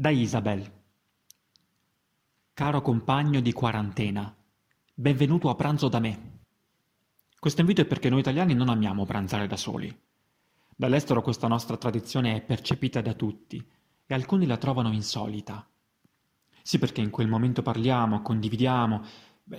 Da 0.00 0.10
Isabel. 0.10 0.64
Caro 2.54 2.82
compagno 2.82 3.40
di 3.40 3.52
quarantena, 3.52 4.32
benvenuto 4.94 5.50
a 5.50 5.56
pranzo 5.56 5.88
da 5.88 5.98
me. 5.98 6.42
Questo 7.36 7.62
invito 7.62 7.80
è 7.80 7.84
perché 7.84 8.08
noi 8.08 8.20
italiani 8.20 8.54
non 8.54 8.68
amiamo 8.68 9.04
pranzare 9.04 9.48
da 9.48 9.56
soli. 9.56 9.92
Dall'estero 10.76 11.20
questa 11.20 11.48
nostra 11.48 11.76
tradizione 11.76 12.36
è 12.36 12.42
percepita 12.42 13.00
da 13.00 13.14
tutti 13.14 13.56
e 14.06 14.14
alcuni 14.14 14.46
la 14.46 14.56
trovano 14.56 14.92
insolita. 14.92 15.68
Sì, 16.62 16.78
perché 16.78 17.00
in 17.00 17.10
quel 17.10 17.26
momento 17.26 17.62
parliamo, 17.62 18.22
condividiamo, 18.22 19.02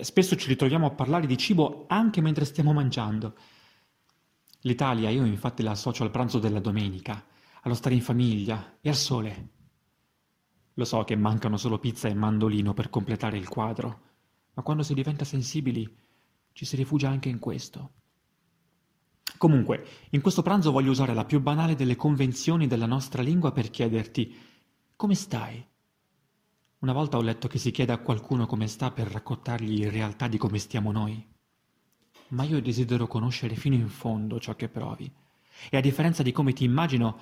spesso 0.00 0.36
ci 0.36 0.48
ritroviamo 0.48 0.86
a 0.86 0.92
parlare 0.92 1.26
di 1.26 1.36
cibo 1.36 1.84
anche 1.86 2.22
mentre 2.22 2.46
stiamo 2.46 2.72
mangiando. 2.72 3.36
L'Italia 4.60 5.10
io 5.10 5.26
infatti 5.26 5.62
la 5.62 5.72
associo 5.72 6.02
al 6.02 6.10
pranzo 6.10 6.38
della 6.38 6.60
domenica, 6.60 7.26
allo 7.60 7.74
stare 7.74 7.94
in 7.94 8.00
famiglia 8.00 8.78
e 8.80 8.88
al 8.88 8.96
sole. 8.96 9.58
Lo 10.80 10.86
so 10.86 11.04
che 11.04 11.14
mancano 11.14 11.58
solo 11.58 11.78
pizza 11.78 12.08
e 12.08 12.14
mandolino 12.14 12.72
per 12.72 12.88
completare 12.88 13.36
il 13.36 13.48
quadro, 13.48 14.00
ma 14.54 14.62
quando 14.62 14.82
si 14.82 14.94
diventa 14.94 15.26
sensibili 15.26 15.86
ci 16.52 16.64
si 16.64 16.74
rifugia 16.74 17.10
anche 17.10 17.28
in 17.28 17.38
questo. 17.38 17.90
Comunque, 19.36 19.86
in 20.12 20.22
questo 20.22 20.40
pranzo 20.40 20.72
voglio 20.72 20.90
usare 20.90 21.12
la 21.12 21.26
più 21.26 21.38
banale 21.42 21.74
delle 21.74 21.96
convenzioni 21.96 22.66
della 22.66 22.86
nostra 22.86 23.20
lingua 23.20 23.52
per 23.52 23.68
chiederti 23.68 24.34
come 24.96 25.14
stai? 25.14 25.62
Una 26.78 26.94
volta 26.94 27.18
ho 27.18 27.20
letto 27.20 27.46
che 27.46 27.58
si 27.58 27.70
chiede 27.72 27.92
a 27.92 27.98
qualcuno 27.98 28.46
come 28.46 28.66
sta 28.66 28.90
per 28.90 29.08
raccontargli 29.08 29.82
in 29.82 29.90
realtà 29.90 30.28
di 30.28 30.38
come 30.38 30.58
stiamo 30.58 30.92
noi. 30.92 31.22
Ma 32.28 32.44
io 32.44 32.62
desidero 32.62 33.06
conoscere 33.06 33.54
fino 33.54 33.74
in 33.74 33.88
fondo 33.90 34.40
ciò 34.40 34.56
che 34.56 34.70
provi. 34.70 35.12
E 35.68 35.76
a 35.76 35.82
differenza 35.82 36.22
di 36.22 36.32
come 36.32 36.54
ti 36.54 36.64
immagino, 36.64 37.18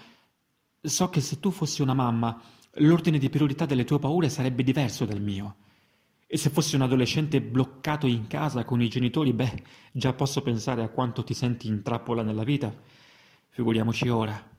so 0.81 1.09
che 1.09 1.21
se 1.21 1.41
tu 1.41 1.51
fossi 1.51 1.83
una 1.83 1.95
mamma, 1.95 2.41
l'ordine 2.75 3.19
di 3.19 3.31
priorità 3.31 3.67
delle 3.67 3.85
tue 3.85 3.99
paure 3.99 4.29
sarebbe 4.29 4.63
diverso 4.63 5.05
dal 5.05 5.21
mio. 5.21 5.57
E 6.27 6.37
se 6.37 6.51
fossi 6.51 6.75
un 6.75 6.83
adolescente 6.83 7.41
bloccato 7.41 8.07
in 8.07 8.27
casa 8.27 8.65
con 8.65 8.83
i 8.83 8.89
genitori, 8.89 9.33
beh, 9.33 9.63
già 9.93 10.13
posso 10.13 10.43
pensare 10.43 10.83
a 10.83 10.89
quanto 10.89 11.25
ti 11.25 11.33
senti 11.33 11.69
in 11.69 11.83
trappola 11.83 12.23
nella 12.23 12.45
vita. 12.45 12.75
Figuriamoci 13.49 14.09
ora. 14.09 14.57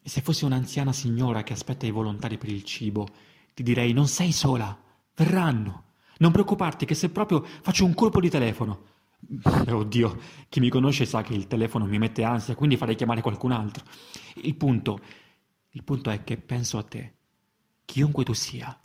E 0.00 0.08
se 0.08 0.22
fossi 0.22 0.46
un'anziana 0.46 0.92
signora 0.92 1.42
che 1.42 1.52
aspetta 1.52 1.84
i 1.84 1.90
volontari 1.90 2.38
per 2.38 2.48
il 2.48 2.64
cibo, 2.64 3.06
ti 3.52 3.62
direi 3.62 3.92
non 3.92 4.08
sei 4.08 4.32
sola, 4.32 4.76
verranno. 5.14 5.84
Non 6.18 6.32
preoccuparti 6.32 6.86
che 6.86 6.94
se 6.94 7.10
proprio 7.10 7.44
faccio 7.44 7.84
un 7.84 7.92
colpo 7.92 8.20
di 8.20 8.30
telefono. 8.30 8.84
Oddio, 9.68 10.18
chi 10.48 10.60
mi 10.60 10.70
conosce 10.70 11.04
sa 11.04 11.22
che 11.22 11.34
il 11.34 11.46
telefono 11.46 11.84
mi 11.84 11.98
mette 11.98 12.24
ansia, 12.24 12.54
quindi 12.54 12.76
farei 12.76 12.94
chiamare 12.94 13.20
qualcun 13.20 13.52
altro. 13.52 13.84
Il 14.36 14.54
punto, 14.54 15.00
il 15.70 15.84
punto 15.84 16.10
è 16.10 16.24
che 16.24 16.38
penso 16.38 16.78
a 16.78 16.82
te, 16.82 17.16
chiunque 17.84 18.24
tu 18.24 18.32
sia. 18.32 18.78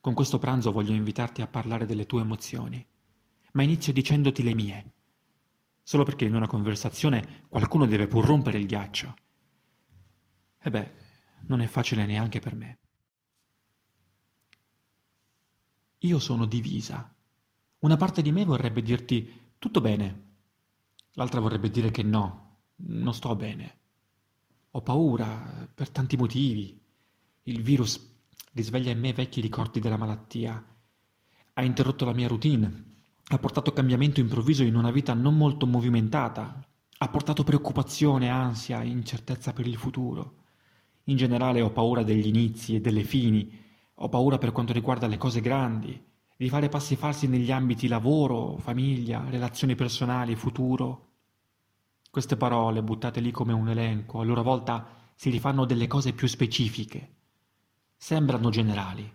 Con 0.00 0.14
questo 0.14 0.38
pranzo 0.38 0.72
voglio 0.72 0.92
invitarti 0.92 1.42
a 1.42 1.46
parlare 1.46 1.84
delle 1.84 2.06
tue 2.06 2.22
emozioni, 2.22 2.84
ma 3.52 3.62
inizio 3.62 3.92
dicendoti 3.92 4.42
le 4.42 4.54
mie, 4.54 4.92
solo 5.82 6.04
perché 6.04 6.24
in 6.24 6.34
una 6.34 6.46
conversazione 6.46 7.46
qualcuno 7.48 7.86
deve 7.86 8.06
pur 8.06 8.24
rompere 8.24 8.58
il 8.58 8.66
ghiaccio. 8.66 9.14
E 10.58 10.70
beh, 10.70 10.94
non 11.46 11.60
è 11.60 11.66
facile 11.66 12.06
neanche 12.06 12.38
per 12.40 12.54
me. 12.54 12.78
Io 15.98 16.18
sono 16.18 16.46
divisa. 16.46 17.14
Una 17.80 17.96
parte 17.96 18.22
di 18.22 18.32
me 18.32 18.44
vorrebbe 18.44 18.82
dirti 18.82 19.52
tutto 19.58 19.80
bene, 19.80 20.28
l'altra 21.12 21.40
vorrebbe 21.40 21.70
dire 21.70 21.90
che 21.90 22.02
no, 22.02 22.62
non 22.76 23.12
sto 23.12 23.34
bene. 23.36 23.79
Ho 24.74 24.82
paura 24.82 25.68
per 25.74 25.90
tanti 25.90 26.16
motivi. 26.16 26.80
Il 27.42 27.60
virus 27.60 27.98
risveglia 28.52 28.92
in 28.92 29.00
me 29.00 29.12
vecchi 29.12 29.40
ricordi 29.40 29.80
della 29.80 29.96
malattia. 29.96 30.64
Ha 31.54 31.64
interrotto 31.64 32.04
la 32.04 32.12
mia 32.12 32.28
routine, 32.28 32.84
ha 33.26 33.38
portato 33.38 33.72
cambiamento 33.72 34.20
improvviso 34.20 34.62
in 34.62 34.76
una 34.76 34.92
vita 34.92 35.12
non 35.12 35.36
molto 35.36 35.66
movimentata, 35.66 36.64
ha 36.98 37.08
portato 37.08 37.42
preoccupazione, 37.42 38.28
ansia, 38.28 38.84
incertezza 38.84 39.52
per 39.52 39.66
il 39.66 39.76
futuro. 39.76 40.44
In 41.04 41.16
generale 41.16 41.62
ho 41.62 41.70
paura 41.70 42.04
degli 42.04 42.28
inizi 42.28 42.76
e 42.76 42.80
delle 42.80 43.02
fini, 43.02 43.52
ho 43.94 44.08
paura 44.08 44.38
per 44.38 44.52
quanto 44.52 44.72
riguarda 44.72 45.08
le 45.08 45.18
cose 45.18 45.40
grandi, 45.40 46.00
di 46.36 46.48
fare 46.48 46.68
passi 46.68 46.94
falsi 46.94 47.26
negli 47.26 47.50
ambiti 47.50 47.88
lavoro, 47.88 48.56
famiglia, 48.58 49.28
relazioni 49.28 49.74
personali, 49.74 50.36
futuro. 50.36 51.09
Queste 52.10 52.36
parole, 52.36 52.82
buttate 52.82 53.20
lì 53.20 53.30
come 53.30 53.52
un 53.52 53.68
elenco, 53.68 54.18
a 54.18 54.24
loro 54.24 54.42
volta 54.42 55.12
si 55.14 55.30
rifanno 55.30 55.64
delle 55.64 55.86
cose 55.86 56.12
più 56.12 56.26
specifiche. 56.26 57.18
Sembrano 57.96 58.50
generali, 58.50 59.08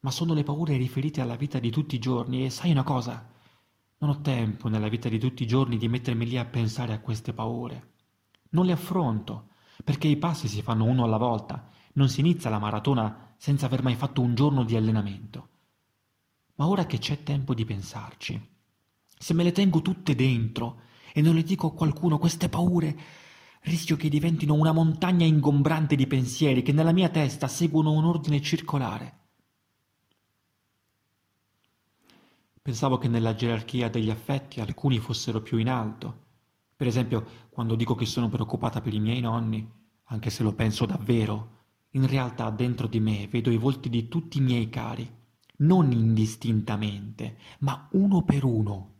ma 0.00 0.10
sono 0.10 0.34
le 0.34 0.42
paure 0.42 0.76
riferite 0.76 1.22
alla 1.22 1.36
vita 1.36 1.58
di 1.58 1.70
tutti 1.70 1.94
i 1.94 1.98
giorni 1.98 2.44
e 2.44 2.50
sai 2.50 2.70
una 2.70 2.82
cosa? 2.82 3.32
Non 3.96 4.10
ho 4.10 4.20
tempo 4.20 4.68
nella 4.68 4.88
vita 4.88 5.08
di 5.08 5.18
tutti 5.18 5.42
i 5.42 5.46
giorni 5.46 5.78
di 5.78 5.88
mettermi 5.88 6.26
lì 6.26 6.36
a 6.36 6.44
pensare 6.44 6.92
a 6.92 7.00
queste 7.00 7.32
paure. 7.32 7.94
Non 8.50 8.66
le 8.66 8.72
affronto, 8.72 9.52
perché 9.82 10.06
i 10.06 10.18
passi 10.18 10.48
si 10.48 10.60
fanno 10.60 10.84
uno 10.84 11.04
alla 11.04 11.16
volta, 11.16 11.70
non 11.94 12.10
si 12.10 12.20
inizia 12.20 12.50
la 12.50 12.58
maratona 12.58 13.34
senza 13.38 13.64
aver 13.64 13.82
mai 13.82 13.94
fatto 13.94 14.20
un 14.20 14.34
giorno 14.34 14.64
di 14.64 14.76
allenamento. 14.76 15.48
Ma 16.56 16.66
ora 16.66 16.84
che 16.84 16.98
c'è 16.98 17.22
tempo 17.22 17.54
di 17.54 17.64
pensarci, 17.64 18.56
se 19.16 19.32
me 19.32 19.44
le 19.44 19.52
tengo 19.52 19.80
tutte 19.80 20.14
dentro 20.14 20.82
e 21.18 21.20
non 21.20 21.34
le 21.34 21.42
dico 21.42 21.66
a 21.66 21.72
qualcuno 21.72 22.16
queste 22.16 22.48
paure, 22.48 22.96
rischio 23.62 23.96
che 23.96 24.08
diventino 24.08 24.54
una 24.54 24.70
montagna 24.70 25.26
ingombrante 25.26 25.96
di 25.96 26.06
pensieri 26.06 26.62
che 26.62 26.70
nella 26.70 26.92
mia 26.92 27.08
testa 27.08 27.48
seguono 27.48 27.90
un 27.90 28.04
ordine 28.04 28.40
circolare. 28.40 29.16
Pensavo 32.62 32.98
che 32.98 33.08
nella 33.08 33.34
gerarchia 33.34 33.90
degli 33.90 34.10
affetti 34.10 34.60
alcuni 34.60 35.00
fossero 35.00 35.42
più 35.42 35.58
in 35.58 35.68
alto. 35.68 36.26
Per 36.76 36.86
esempio, 36.86 37.26
quando 37.50 37.74
dico 37.74 37.96
che 37.96 38.06
sono 38.06 38.28
preoccupata 38.28 38.80
per 38.80 38.94
i 38.94 39.00
miei 39.00 39.20
nonni, 39.20 39.68
anche 40.04 40.30
se 40.30 40.44
lo 40.44 40.52
penso 40.52 40.86
davvero, 40.86 41.56
in 41.92 42.06
realtà 42.06 42.48
dentro 42.50 42.86
di 42.86 43.00
me 43.00 43.26
vedo 43.26 43.50
i 43.50 43.56
volti 43.56 43.88
di 43.88 44.06
tutti 44.06 44.38
i 44.38 44.42
miei 44.42 44.68
cari, 44.68 45.10
non 45.56 45.90
indistintamente, 45.90 47.38
ma 47.58 47.88
uno 47.94 48.22
per 48.22 48.44
uno. 48.44 48.92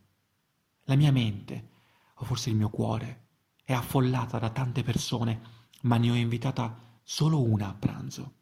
La 0.83 0.95
mia 0.95 1.13
mente, 1.13 1.77
o 2.21 2.25
forse 2.25 2.49
il 2.49 2.55
mio 2.55 2.69
cuore, 2.69 3.27
è 3.63 3.73
affollata 3.73 4.39
da 4.39 4.49
tante 4.49 4.83
persone, 4.83 5.41
ma 5.81 5.97
ne 5.97 6.11
ho 6.11 6.15
invitata 6.15 6.99
solo 7.01 7.41
una 7.41 7.69
a 7.69 7.73
pranzo. 7.73 8.33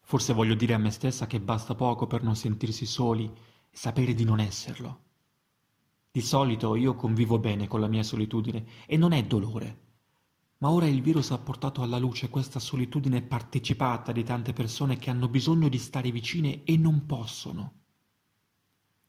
Forse 0.00 0.32
voglio 0.32 0.54
dire 0.54 0.72
a 0.72 0.78
me 0.78 0.90
stessa 0.90 1.26
che 1.26 1.40
basta 1.40 1.74
poco 1.74 2.06
per 2.06 2.22
non 2.22 2.36
sentirsi 2.36 2.86
soli 2.86 3.24
e 3.24 3.76
sapere 3.76 4.14
di 4.14 4.24
non 4.24 4.40
esserlo. 4.40 5.02
Di 6.10 6.20
solito 6.22 6.76
io 6.76 6.94
convivo 6.94 7.38
bene 7.38 7.66
con 7.66 7.80
la 7.80 7.88
mia 7.88 8.02
solitudine 8.02 8.64
e 8.86 8.96
non 8.96 9.12
è 9.12 9.24
dolore. 9.24 9.84
Ma 10.58 10.70
ora 10.70 10.86
il 10.86 11.02
virus 11.02 11.30
ha 11.32 11.38
portato 11.38 11.82
alla 11.82 11.98
luce 11.98 12.30
questa 12.30 12.58
solitudine 12.58 13.20
partecipata 13.20 14.12
di 14.12 14.24
tante 14.24 14.54
persone 14.54 14.96
che 14.96 15.10
hanno 15.10 15.28
bisogno 15.28 15.68
di 15.68 15.78
stare 15.78 16.10
vicine 16.10 16.64
e 16.64 16.78
non 16.78 17.04
possono. 17.04 17.72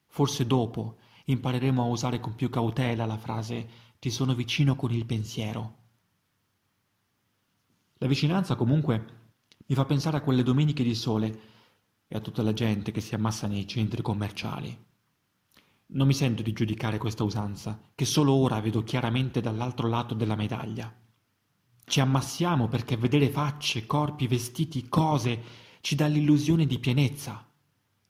Forse 0.07 0.45
dopo 0.45 0.97
impareremo 1.29 1.81
a 1.83 1.87
usare 1.87 2.19
con 2.19 2.35
più 2.35 2.49
cautela 2.49 3.05
la 3.05 3.17
frase 3.17 3.85
ti 3.99 4.09
sono 4.09 4.33
vicino 4.33 4.75
con 4.75 4.91
il 4.91 5.05
pensiero. 5.05 5.75
La 7.95 8.07
vicinanza 8.07 8.55
comunque 8.55 9.15
mi 9.65 9.75
fa 9.75 9.85
pensare 9.85 10.17
a 10.17 10.21
quelle 10.21 10.43
domeniche 10.43 10.83
di 10.83 10.95
sole 10.95 11.39
e 12.07 12.15
a 12.15 12.21
tutta 12.21 12.43
la 12.43 12.53
gente 12.53 12.91
che 12.91 13.01
si 13.01 13.15
ammassa 13.15 13.47
nei 13.47 13.67
centri 13.67 14.01
commerciali. 14.01 14.85
Non 15.87 16.07
mi 16.07 16.13
sento 16.13 16.41
di 16.43 16.53
giudicare 16.53 16.97
questa 16.97 17.23
usanza, 17.23 17.89
che 17.93 18.05
solo 18.05 18.33
ora 18.33 18.61
vedo 18.61 18.83
chiaramente 18.83 19.41
dall'altro 19.41 19.87
lato 19.87 20.13
della 20.13 20.35
medaglia. 20.35 20.93
Ci 21.83 21.99
ammassiamo 21.99 22.67
perché 22.67 22.95
vedere 22.95 23.29
facce, 23.29 23.85
corpi, 23.85 24.27
vestiti, 24.27 24.87
cose 24.87 25.65
ci 25.81 25.95
dà 25.95 26.07
l'illusione 26.07 26.65
di 26.65 26.79
pienezza 26.79 27.45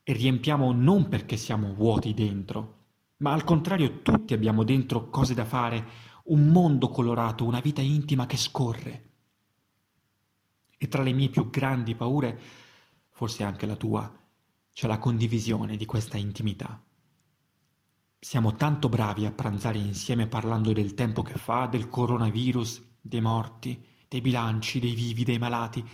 e 0.02 0.12
riempiamo 0.12 0.72
non 0.72 1.08
perché 1.08 1.36
siamo 1.36 1.74
vuoti 1.74 2.14
dentro, 2.14 2.77
ma 3.18 3.32
al 3.32 3.44
contrario 3.44 4.02
tutti 4.02 4.34
abbiamo 4.34 4.64
dentro 4.64 5.08
cose 5.10 5.34
da 5.34 5.44
fare, 5.44 6.06
un 6.24 6.48
mondo 6.48 6.88
colorato, 6.88 7.44
una 7.44 7.60
vita 7.60 7.80
intima 7.80 8.26
che 8.26 8.36
scorre. 8.36 9.04
E 10.76 10.88
tra 10.88 11.02
le 11.02 11.12
mie 11.12 11.28
più 11.28 11.50
grandi 11.50 11.94
paure, 11.94 12.38
forse 13.10 13.42
anche 13.42 13.66
la 13.66 13.76
tua, 13.76 14.12
c'è 14.72 14.86
la 14.86 14.98
condivisione 14.98 15.76
di 15.76 15.86
questa 15.86 16.16
intimità. 16.16 16.80
Siamo 18.20 18.54
tanto 18.54 18.88
bravi 18.88 19.26
a 19.26 19.32
pranzare 19.32 19.78
insieme 19.78 20.28
parlando 20.28 20.72
del 20.72 20.94
tempo 20.94 21.22
che 21.22 21.34
fa, 21.34 21.66
del 21.66 21.88
coronavirus, 21.88 22.82
dei 23.00 23.20
morti, 23.20 23.84
dei 24.06 24.20
bilanci, 24.20 24.78
dei 24.80 24.94
vivi, 24.94 25.24
dei 25.24 25.38
malati, 25.38 25.84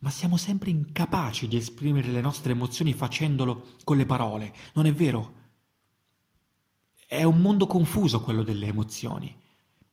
ma 0.00 0.10
siamo 0.10 0.36
sempre 0.36 0.70
incapaci 0.70 1.48
di 1.48 1.56
esprimere 1.56 2.08
le 2.08 2.20
nostre 2.20 2.52
emozioni 2.52 2.92
facendolo 2.92 3.76
con 3.84 3.96
le 3.96 4.04
parole, 4.04 4.54
non 4.74 4.84
è 4.84 4.92
vero? 4.92 5.35
È 7.08 7.22
un 7.22 7.40
mondo 7.40 7.68
confuso 7.68 8.20
quello 8.20 8.42
delle 8.42 8.66
emozioni. 8.66 9.32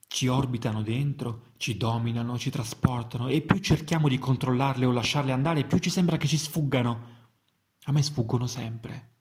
ci 0.07 0.27
orbitano 0.27 0.81
dentro, 0.81 1.53
ci 1.57 1.77
dominano, 1.77 2.37
ci 2.39 2.49
trasportano 2.49 3.27
e 3.27 3.41
più 3.41 3.59
cerchiamo 3.59 4.07
di 4.07 4.17
controllarle 4.17 4.85
o 4.85 4.91
lasciarle 4.91 5.31
andare, 5.31 5.65
più 5.65 5.77
ci 5.77 5.89
sembra 5.91 6.17
che 6.17 6.27
ci 6.27 6.37
sfuggano. 6.37 7.07
A 7.85 7.91
me 7.91 8.01
sfuggono 8.01 8.47
sempre. 8.47 9.11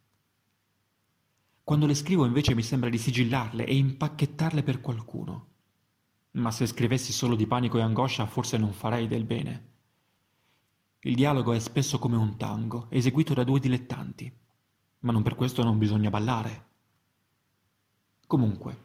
Quando 1.65 1.87
le 1.87 1.95
scrivo 1.95 2.25
invece 2.25 2.55
mi 2.55 2.63
sembra 2.63 2.91
di 2.91 2.99
sigillarle 2.99 3.67
e 3.67 3.77
impacchettarle 3.77 4.63
per 4.63 4.81
qualcuno. 4.81 5.47
Ma 6.33 6.51
se 6.51 6.67
scrivessi 6.67 7.13
solo 7.13 7.37
di 7.37 7.47
panico 7.47 7.79
e 7.79 7.83
angoscia 7.83 8.27
forse 8.27 8.57
non 8.57 8.73
farei 8.73 9.07
del 9.07 9.25
bene. 9.25 9.71
Il 11.01 11.15
dialogo 11.15 11.53
è 11.53 11.59
spesso 11.59 11.99
come 11.99 12.17
un 12.17 12.37
tango, 12.37 12.87
eseguito 12.91 13.35
da 13.35 13.45
due 13.45 13.61
dilettanti, 13.61 14.31
ma 15.01 15.13
non 15.13 15.23
per 15.23 15.35
questo 15.35 15.63
non 15.63 15.79
bisogna 15.79 16.11
ballare. 16.11 16.72
Comunque, 18.33 18.81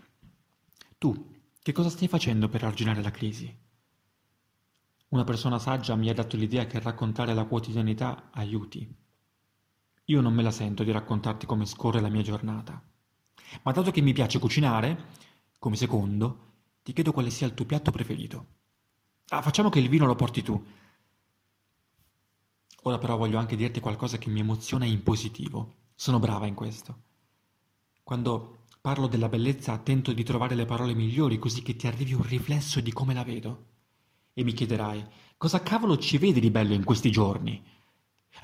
tu 0.98 1.32
che 1.62 1.72
cosa 1.72 1.90
stai 1.90 2.10
facendo 2.10 2.50
per 2.50 2.66
arginare 2.66 3.02
la 3.02 3.12
crisi? 3.12 3.58
Una 5.08 5.24
persona 5.24 5.58
saggia 5.58 5.96
mi 5.96 6.10
ha 6.10 6.14
dato 6.14 6.36
l'idea 6.36 6.68
che 6.68 6.82
raccontare 6.82 7.34
la 7.34 7.46
quotidianità 7.46 8.28
aiuti. 8.32 8.94
Io 10.04 10.20
non 10.20 10.34
me 10.34 10.44
la 10.44 10.52
sento 10.52 10.84
di 10.84 10.92
raccontarti 10.92 11.46
come 11.46 11.66
scorre 11.66 12.02
la 12.02 12.10
mia 12.10 12.24
giornata. 12.24 12.84
Ma 13.64 13.72
dato 13.72 13.90
che 13.90 14.02
mi 14.02 14.12
piace 14.12 14.38
cucinare, 14.38 15.12
come 15.60 15.78
secondo, 15.78 16.56
ti 16.84 16.92
chiedo 16.92 17.14
quale 17.14 17.30
sia 17.30 17.48
il 17.48 17.54
tuo 17.54 17.64
piatto 17.64 17.90
preferito. 17.90 18.48
Ah, 19.30 19.42
facciamo 19.42 19.70
che 19.70 19.80
il 19.80 19.88
vino 19.88 20.06
lo 20.06 20.16
porti 20.16 20.42
tu. 20.42 20.62
Ora 22.82 22.98
però 22.98 23.16
voglio 23.16 23.40
anche 23.40 23.56
dirti 23.56 23.80
qualcosa 23.80 24.18
che 24.18 24.30
mi 24.30 24.42
emoziona 24.42 24.84
in 24.84 25.02
positivo. 25.04 25.76
Sono 25.96 26.20
brava 26.20 26.48
in 26.48 26.54
questo. 26.54 27.04
Quando 28.04 28.66
Parlo 28.82 29.08
della 29.08 29.28
bellezza, 29.28 29.78
tento 29.80 30.14
di 30.14 30.24
trovare 30.24 30.56
le 30.56 30.66
parole 30.66 30.94
migliori 30.94 31.40
così 31.40 31.62
che 31.62 31.76
ti 31.76 31.88
arrivi 31.88 32.14
un 32.14 32.24
riflesso 32.24 32.80
di 32.80 32.94
come 32.94 33.14
la 33.14 33.24
vedo. 33.24 33.66
E 34.34 34.44
mi 34.44 34.54
chiederai, 34.54 35.06
cosa 35.36 35.62
cavolo 35.62 35.98
ci 35.98 36.18
vedi 36.18 36.40
di 36.40 36.52
bello 36.52 36.74
in 36.74 36.84
questi 36.84 37.12
giorni? 37.12 37.62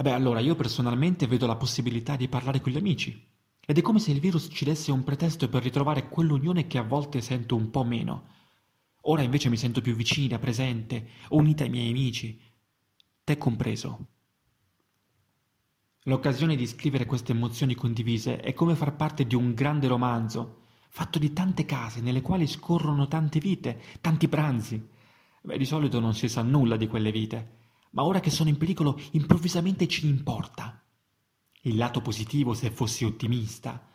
Beh, 0.01 0.11
allora 0.11 0.39
io 0.39 0.55
personalmente 0.55 1.27
vedo 1.27 1.45
la 1.45 1.55
possibilità 1.55 2.15
di 2.15 2.27
parlare 2.27 2.61
con 2.61 2.71
gli 2.71 2.77
amici. 2.77 3.31
Ed 3.65 3.77
è 3.77 3.81
come 3.81 3.99
se 3.99 4.11
il 4.11 4.19
virus 4.19 4.49
ci 4.51 4.65
desse 4.65 4.91
un 4.91 5.03
pretesto 5.03 5.47
per 5.47 5.63
ritrovare 5.63 6.09
quell'unione 6.09 6.67
che 6.67 6.77
a 6.77 6.83
volte 6.83 7.21
sento 7.21 7.55
un 7.55 7.69
po' 7.69 7.83
meno. 7.83 8.27
Ora 9.01 9.21
invece 9.21 9.49
mi 9.49 9.57
sento 9.57 9.81
più 9.81 9.95
vicina, 9.95 10.39
presente, 10.39 11.09
unita 11.29 11.63
ai 11.63 11.69
miei 11.69 11.89
amici, 11.89 12.39
te 13.23 13.37
compreso. 13.37 14.07
L'occasione 16.05 16.57
di 16.57 16.67
scrivere 16.67 17.05
queste 17.05 17.31
emozioni 17.31 17.75
condivise 17.75 18.41
è 18.41 18.53
come 18.53 18.75
far 18.75 18.93
parte 18.93 19.25
di 19.25 19.35
un 19.35 19.53
grande 19.53 19.87
romanzo, 19.87 20.63
fatto 20.89 21.17
di 21.17 21.31
tante 21.31 21.63
case 21.63 22.01
nelle 22.01 22.21
quali 22.21 22.45
scorrono 22.45 23.07
tante 23.07 23.39
vite, 23.39 23.81
tanti 24.01 24.27
pranzi. 24.27 24.85
Beh, 25.41 25.57
di 25.57 25.63
solito 25.63 26.01
non 26.01 26.13
si 26.13 26.27
sa 26.27 26.41
nulla 26.41 26.75
di 26.75 26.87
quelle 26.87 27.09
vite, 27.09 27.59
ma 27.91 28.03
ora 28.03 28.19
che 28.19 28.31
sono 28.31 28.49
in 28.49 28.57
pericolo 28.57 28.99
improvvisamente 29.11 29.87
ci 29.87 30.05
importa. 30.05 30.83
Il 31.61 31.77
lato 31.77 32.01
positivo, 32.01 32.53
se 32.53 32.69
fossi 32.69 33.05
ottimista, 33.05 33.87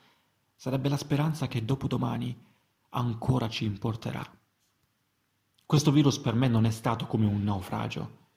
sarebbe 0.55 0.88
la 0.88 0.96
speranza 0.96 1.46
che 1.46 1.62
dopodomani 1.62 2.34
ancora 2.90 3.50
ci 3.50 3.66
importerà. 3.66 4.25
Questo 5.66 5.90
virus 5.90 6.19
per 6.19 6.32
me 6.34 6.49
non 6.49 6.64
è 6.64 6.70
stato 6.70 7.06
come 7.06 7.26
un 7.26 7.43
naufragio 7.43 8.28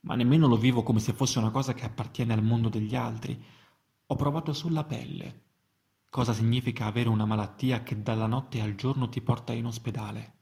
ma 0.00 0.14
nemmeno 0.14 0.46
lo 0.46 0.56
vivo 0.56 0.82
come 0.82 1.00
se 1.00 1.12
fosse 1.12 1.38
una 1.38 1.50
cosa 1.50 1.74
che 1.74 1.84
appartiene 1.84 2.32
al 2.32 2.42
mondo 2.42 2.68
degli 2.68 2.94
altri. 2.96 3.42
Ho 4.06 4.16
provato 4.16 4.52
sulla 4.52 4.84
pelle 4.84 5.48
cosa 6.10 6.32
significa 6.32 6.86
avere 6.86 7.08
una 7.08 7.24
malattia 7.24 7.84
che 7.84 8.02
dalla 8.02 8.26
notte 8.26 8.60
al 8.60 8.74
giorno 8.74 9.08
ti 9.08 9.20
porta 9.20 9.52
in 9.52 9.64
ospedale. 9.64 10.38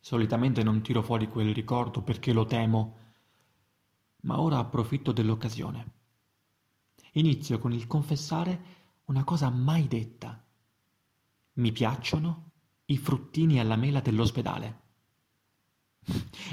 Solitamente 0.00 0.62
non 0.62 0.80
tiro 0.80 1.02
fuori 1.02 1.28
quel 1.28 1.52
ricordo 1.52 2.00
perché 2.00 2.32
lo 2.32 2.46
temo, 2.46 2.96
ma 4.22 4.40
ora 4.40 4.58
approfitto 4.58 5.12
dell'occasione. 5.12 5.92
Inizio 7.12 7.58
con 7.58 7.72
il 7.72 7.86
confessare 7.86 8.74
una 9.06 9.24
cosa 9.24 9.50
mai 9.50 9.86
detta. 9.86 10.42
Mi 11.54 11.70
piacciono 11.72 12.50
i 12.86 12.96
fruttini 12.96 13.60
alla 13.60 13.76
mela 13.76 14.00
dell'ospedale. 14.00 14.84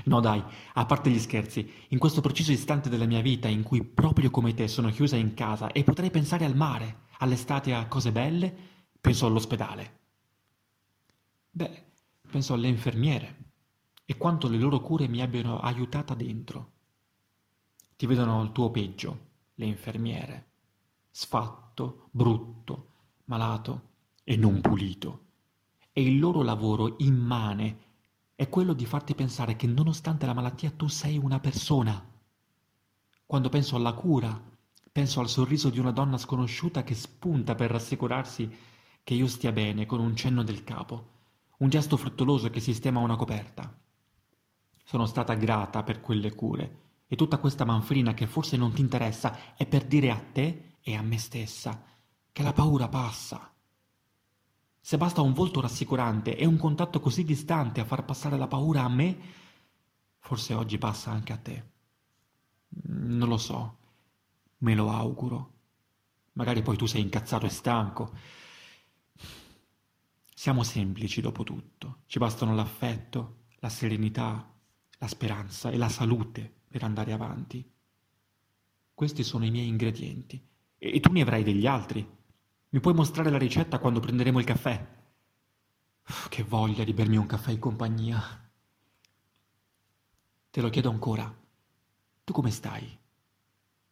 No 0.05 0.19
dai, 0.19 0.43
a 0.73 0.85
parte 0.85 1.09
gli 1.09 1.19
scherzi, 1.19 1.71
in 1.89 1.99
questo 1.99 2.21
preciso 2.21 2.51
istante 2.51 2.89
della 2.89 3.05
mia 3.05 3.21
vita 3.21 3.47
in 3.47 3.63
cui 3.63 3.83
proprio 3.83 4.31
come 4.31 4.53
te 4.53 4.67
sono 4.67 4.89
chiusa 4.89 5.15
in 5.15 5.33
casa 5.33 5.71
e 5.71 5.83
potrei 5.83 6.09
pensare 6.09 6.45
al 6.45 6.55
mare, 6.55 7.01
all'estate 7.19 7.73
a 7.73 7.87
cose 7.87 8.11
belle, 8.11 8.55
penso 8.99 9.27
all'ospedale. 9.27 9.99
Beh, 11.51 11.83
penso 12.29 12.53
alle 12.53 12.67
infermiere 12.67 13.37
e 14.05 14.17
quanto 14.17 14.49
le 14.49 14.57
loro 14.57 14.79
cure 14.81 15.07
mi 15.07 15.21
abbiano 15.21 15.59
aiutata 15.59 16.15
dentro. 16.15 16.71
Ti 17.95 18.05
vedono 18.07 18.41
al 18.41 18.51
tuo 18.51 18.71
peggio, 18.71 19.27
le 19.55 19.65
infermiere, 19.65 20.47
sfatto, 21.11 22.09
brutto, 22.11 22.87
malato 23.25 23.89
e 24.23 24.35
non 24.35 24.61
pulito. 24.61 25.25
E 25.93 26.01
il 26.01 26.17
loro 26.17 26.41
lavoro 26.41 26.95
immane 26.97 27.91
è 28.35 28.49
quello 28.49 28.73
di 28.73 28.85
farti 28.85 29.13
pensare 29.13 29.55
che 29.55 29.67
nonostante 29.67 30.25
la 30.25 30.33
malattia 30.33 30.71
tu 30.71 30.87
sei 30.87 31.17
una 31.17 31.39
persona. 31.39 32.03
Quando 33.25 33.49
penso 33.49 33.75
alla 33.75 33.93
cura, 33.93 34.41
penso 34.91 35.19
al 35.19 35.29
sorriso 35.29 35.69
di 35.69 35.79
una 35.79 35.91
donna 35.91 36.17
sconosciuta 36.17 36.83
che 36.83 36.95
spunta 36.95 37.55
per 37.55 37.69
rassicurarsi 37.69 38.57
che 39.03 39.13
io 39.13 39.27
stia 39.27 39.51
bene 39.51 39.85
con 39.85 39.99
un 39.99 40.15
cenno 40.15 40.43
del 40.43 40.63
capo, 40.63 41.11
un 41.57 41.69
gesto 41.69 41.95
frettoloso 41.95 42.49
che 42.49 42.59
sistema 42.59 42.99
una 42.99 43.15
coperta. 43.15 43.71
Sono 44.83 45.05
stata 45.05 45.35
grata 45.35 45.83
per 45.83 46.01
quelle 46.01 46.33
cure 46.33 46.81
e 47.07 47.15
tutta 47.15 47.37
questa 47.37 47.65
manfrina 47.65 48.13
che 48.13 48.25
forse 48.25 48.57
non 48.57 48.73
ti 48.73 48.81
interessa 48.81 49.55
è 49.55 49.67
per 49.67 49.85
dire 49.85 50.09
a 50.09 50.19
te 50.19 50.77
e 50.81 50.95
a 50.95 51.01
me 51.01 51.19
stessa 51.19 51.83
che 52.31 52.43
la 52.43 52.53
paura 52.53 52.89
passa 52.89 53.52
se 54.85 54.97
basta 54.97 55.21
un 55.21 55.31
volto 55.31 55.61
rassicurante 55.61 56.35
e 56.35 56.45
un 56.45 56.57
contatto 56.57 56.99
così 56.99 57.23
distante 57.23 57.79
a 57.79 57.85
far 57.85 58.03
passare 58.03 58.37
la 58.37 58.47
paura 58.47 58.83
a 58.83 58.89
me, 58.89 59.17
forse 60.19 60.53
oggi 60.53 60.77
passa 60.77 61.09
anche 61.09 61.31
a 61.31 61.37
te. 61.37 61.69
Non 62.87 63.29
lo 63.29 63.37
so, 63.37 63.77
me 64.57 64.75
lo 64.75 64.89
auguro. 64.91 65.51
Magari 66.33 66.61
poi 66.63 66.75
tu 66.75 66.85
sei 66.85 66.99
incazzato 66.99 67.45
e 67.45 67.49
stanco. 67.49 68.11
Siamo 70.35 70.63
semplici 70.63 71.21
dopo 71.21 71.43
tutto, 71.43 71.99
ci 72.05 72.19
bastano 72.19 72.53
l'affetto, 72.53 73.43
la 73.59 73.69
serenità, 73.69 74.53
la 74.97 75.07
speranza 75.07 75.71
e 75.71 75.77
la 75.77 75.87
salute 75.87 76.53
per 76.67 76.83
andare 76.83 77.13
avanti. 77.13 77.65
Questi 78.93 79.23
sono 79.23 79.45
i 79.45 79.49
miei 79.49 79.69
ingredienti 79.69 80.45
e 80.77 80.99
tu 80.99 81.13
ne 81.13 81.21
avrai 81.21 81.43
degli 81.43 81.65
altri 81.65 82.05
mi 82.73 82.79
puoi 82.79 82.95
mostrare 82.95 83.29
la 83.29 83.37
ricetta 83.37 83.77
quando 83.77 83.99
prenderemo 83.99 84.39
il 84.39 84.45
caffè? 84.45 85.01
Che 86.27 86.43
voglia 86.43 86.83
di 86.83 86.93
bermi 86.93 87.17
un 87.17 87.27
caffè 87.27 87.51
in 87.51 87.59
compagnia. 87.59 88.19
Te 90.49 90.59
lo 90.59 90.71
chiedo 90.71 90.89
ancora. 90.89 91.31
Tu 92.23 92.33
come 92.33 92.49
stai? 92.49 92.97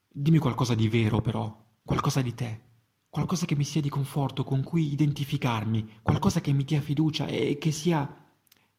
Dimmi 0.07 0.39
qualcosa 0.39 0.73
di 0.73 0.89
vero 0.89 1.21
però, 1.21 1.55
qualcosa 1.83 2.23
di 2.23 2.33
te, 2.33 2.61
qualcosa 3.07 3.45
che 3.45 3.55
mi 3.55 3.65
sia 3.65 3.81
di 3.81 3.89
conforto, 3.89 4.43
con 4.43 4.63
cui 4.63 4.91
identificarmi, 4.91 5.99
qualcosa 6.01 6.41
che 6.41 6.51
mi 6.51 6.63
dia 6.63 6.81
fiducia 6.81 7.27
e 7.27 7.59
che 7.59 7.71
sia 7.71 8.11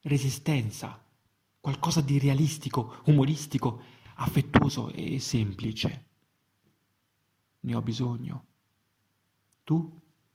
resistenza, 0.01 1.01
qualcosa 1.61 2.01
di 2.01 2.19
realistico, 2.19 2.97
umoristico, 3.05 3.81
affettuoso 4.17 4.91
e 4.91 5.21
semplice. 5.21 6.07
Ne 7.61 7.75
ho 7.77 7.83
bisogno. 7.83 8.47
Tu? 9.67 10.02